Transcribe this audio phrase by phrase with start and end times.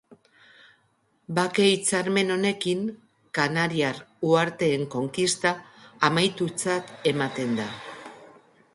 [1.39, 2.81] Bake hitzarmen honekin,
[3.39, 5.55] Kanariar uharteen konkista,
[6.11, 7.73] amaitutzat ematen da.